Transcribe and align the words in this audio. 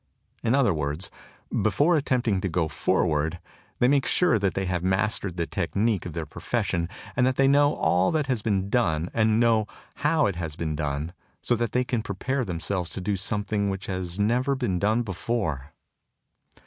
In 0.41 0.55
other 0.55 0.73
words, 0.73 1.11
before 1.61 1.95
attempting 1.95 2.41
to 2.41 2.49
go 2.49 2.67
forward, 2.67 3.37
they 3.77 3.87
make 3.87 4.07
sure 4.07 4.39
that 4.39 4.55
they 4.55 4.65
have 4.65 4.81
mastered 4.83 5.37
the 5.37 5.45
technic 5.45 6.07
of 6.07 6.13
their 6.13 6.25
profession 6.25 6.89
and 7.15 7.23
that 7.27 7.35
they 7.35 7.47
know 7.47 7.75
all 7.75 8.09
that 8.09 8.25
has 8.25 8.41
been 8.41 8.71
done 8.71 9.11
and 9.13 9.39
know 9.39 9.67
how 9.97 10.25
it 10.25 10.37
has 10.37 10.55
been 10.55 10.75
done, 10.75 11.13
so 11.43 11.55
that 11.55 11.73
they 11.73 11.83
can 11.83 12.01
prepare 12.01 12.43
themselves 12.43 12.89
to 12.93 12.99
do 12.99 13.15
something 13.15 13.69
which 13.69 13.85
has 13.85 14.17
never 14.19 14.55
been 14.55 14.79
done. 14.79 15.03